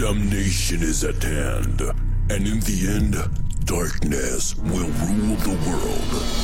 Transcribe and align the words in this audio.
Damnation 0.00 0.82
is 0.82 1.04
at 1.04 1.22
hand, 1.22 1.82
and 2.30 2.46
in 2.48 2.60
the 2.60 2.88
end, 2.88 3.16
darkness 3.66 4.56
will 4.56 4.88
rule 4.88 5.36
the 5.36 5.58
world. 5.68 6.39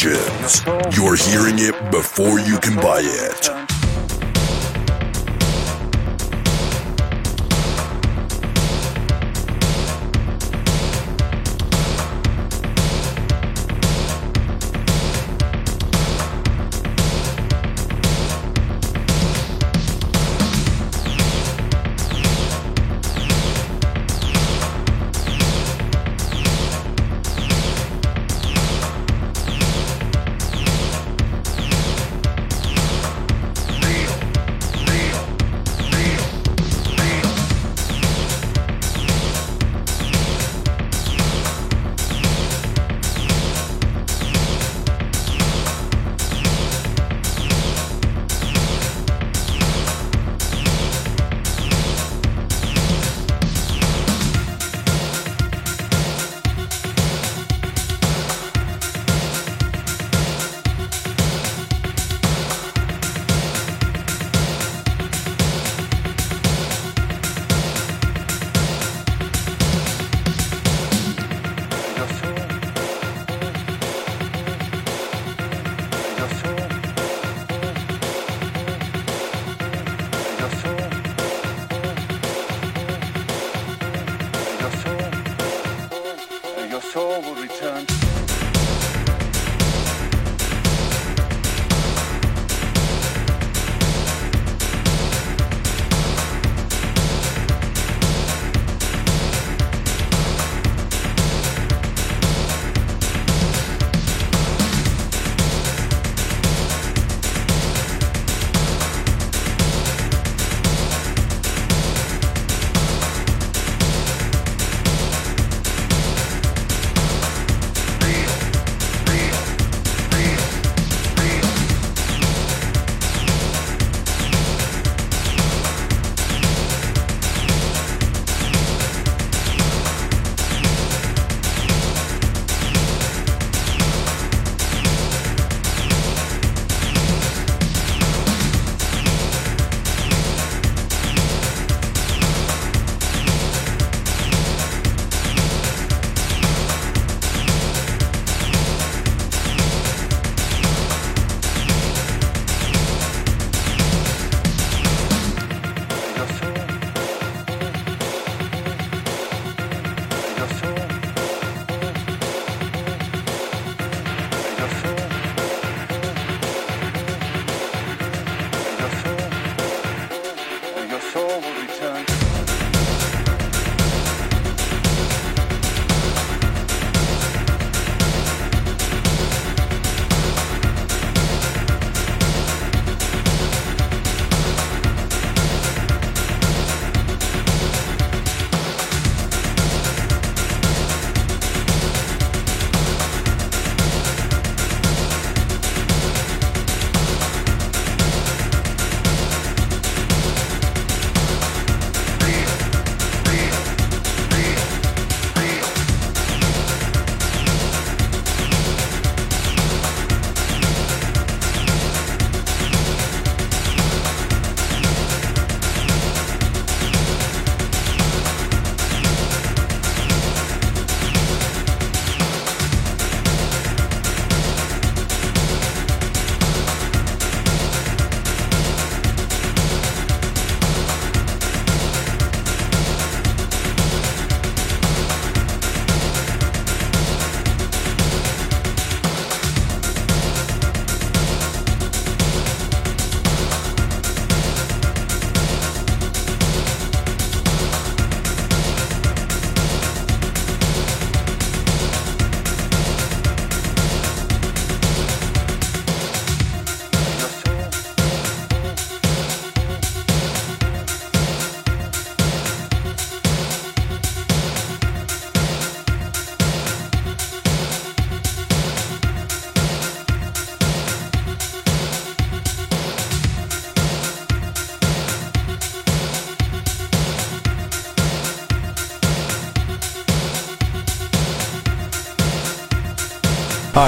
Indulgence. 0.00 0.64
You're 0.96 1.16
hearing 1.16 1.58
it 1.58 1.90
before 1.90 2.38
you 2.38 2.58
can 2.60 2.76
buy 2.76 3.00
it. 3.02 3.67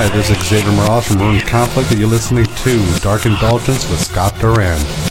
Hi, 0.01 0.09
this 0.17 0.31
is 0.31 0.49
Xavier 0.49 0.73
Morales 0.73 1.09
from 1.09 1.19
Ruined 1.19 1.47
Conflict, 1.47 1.91
and 1.91 2.01
you're 2.01 2.09
listening 2.09 2.47
to 2.47 3.01
Dark 3.01 3.27
Indulgence 3.27 3.87
with 3.91 4.01
Scott 4.01 4.35
Durand. 4.39 5.10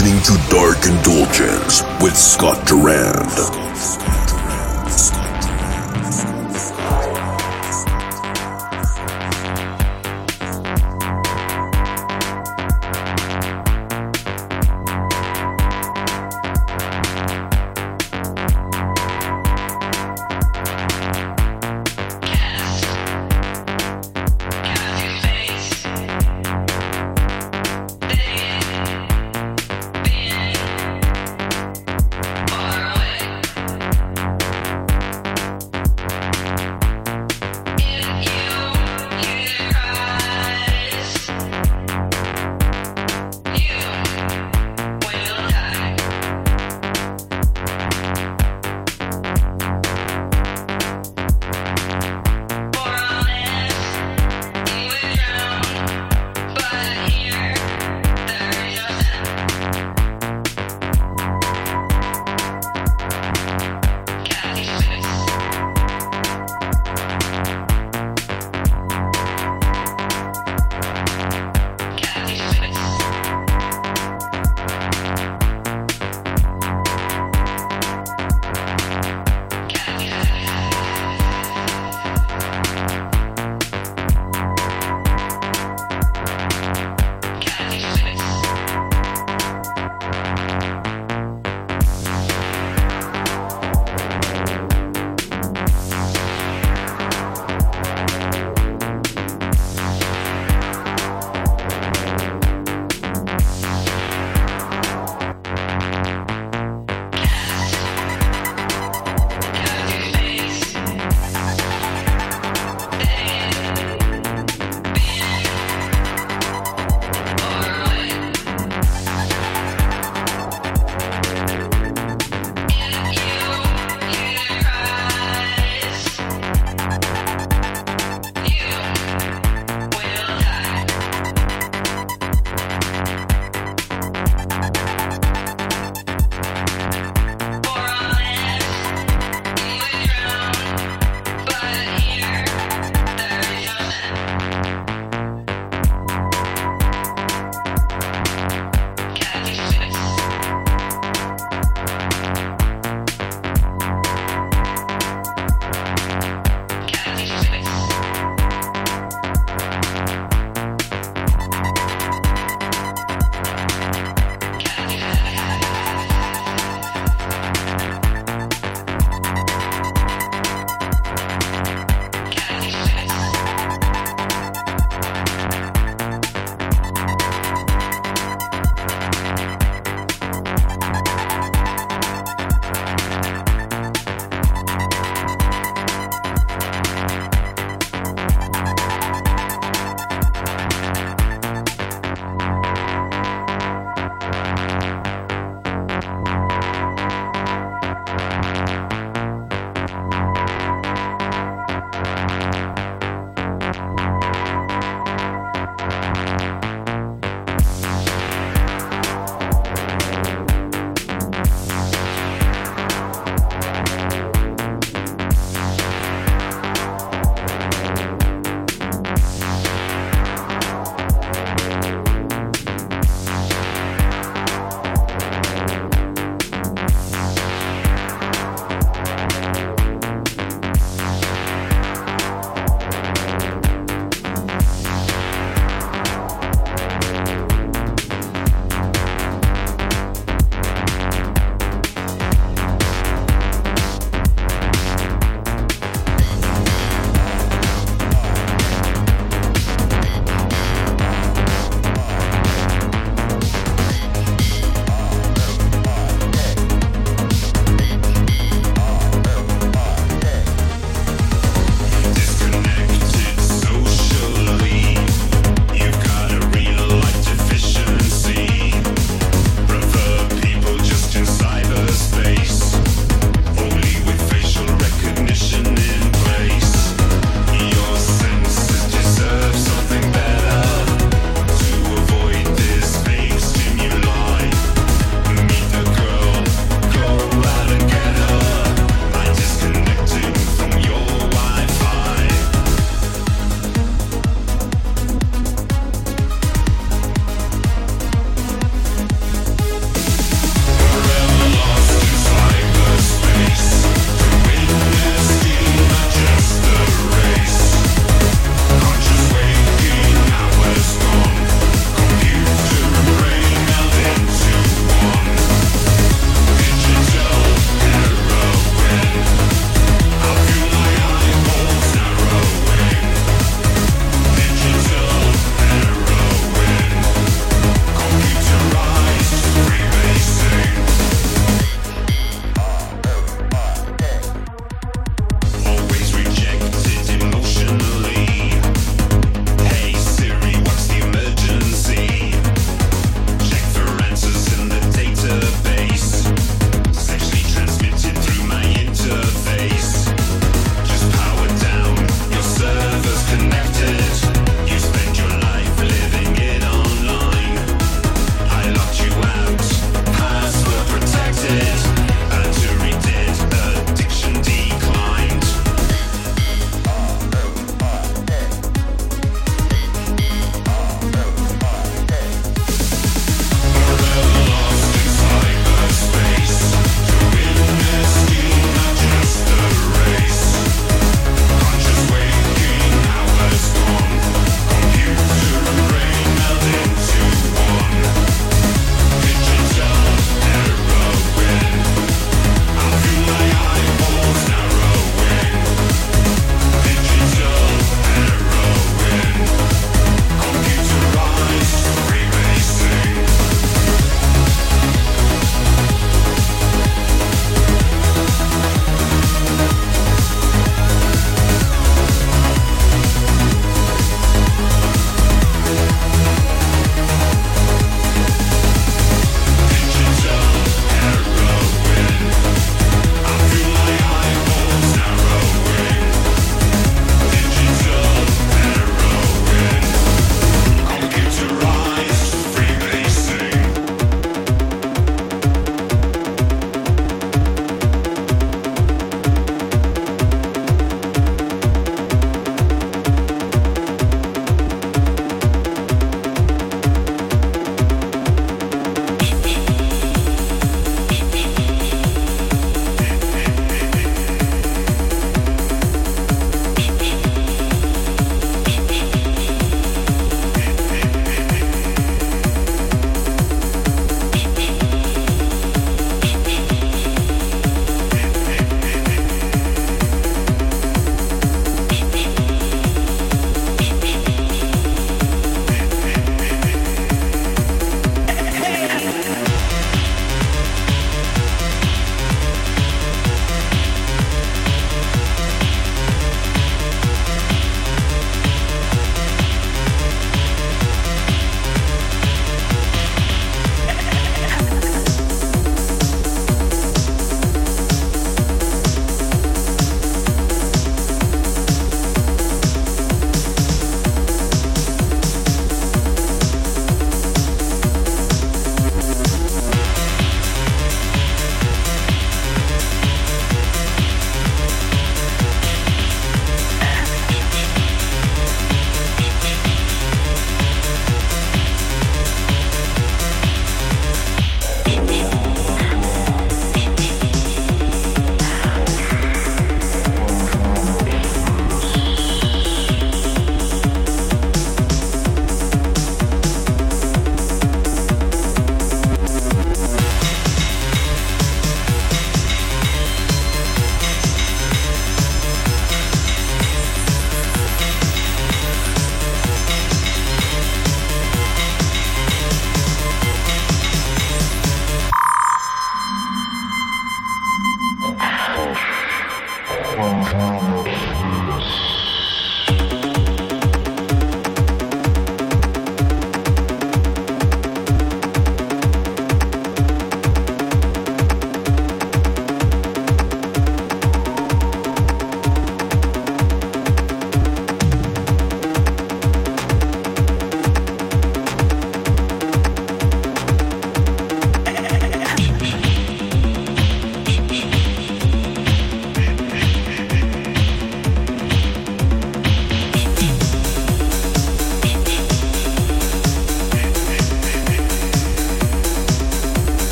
Listening 0.00 0.22
to 0.22 0.48
Dark 0.48 0.86
Indulgence 0.86 1.82
with 2.00 2.16
Scott 2.16 2.66
Durand. 2.66 3.69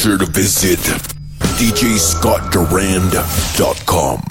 Sure 0.00 0.16
to 0.16 0.24
visit 0.24 0.78
djscottdurand.com. 1.58 4.29